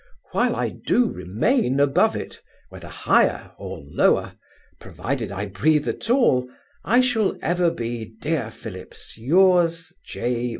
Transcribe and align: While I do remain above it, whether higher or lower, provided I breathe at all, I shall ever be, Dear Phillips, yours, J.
While 0.31 0.55
I 0.55 0.69
do 0.69 1.11
remain 1.11 1.79
above 1.79 2.15
it, 2.15 2.41
whether 2.69 2.87
higher 2.87 3.51
or 3.59 3.83
lower, 3.85 4.33
provided 4.79 5.31
I 5.31 5.45
breathe 5.45 5.87
at 5.87 6.09
all, 6.09 6.49
I 6.83 7.01
shall 7.01 7.37
ever 7.43 7.69
be, 7.69 8.05
Dear 8.19 8.49
Phillips, 8.49 9.15
yours, 9.15 9.93
J. 10.03 10.49